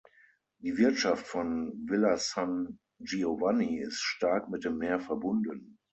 Die 0.63 0.77
Wirtschaft 0.79 1.27
von 1.27 1.85
Villa 1.87 2.17
San 2.17 2.79
Giovanni 2.97 3.77
ist 3.81 3.99
stark 3.99 4.49
mit 4.49 4.63
dem 4.65 4.79
Meer 4.79 4.99
verbunden. 4.99 5.77